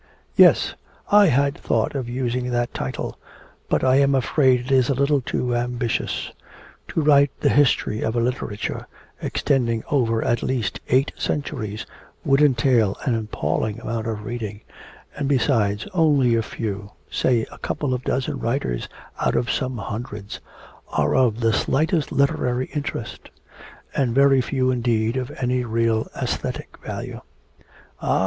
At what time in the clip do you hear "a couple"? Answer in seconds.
17.51-17.93